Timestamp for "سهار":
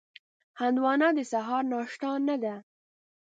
1.31-1.63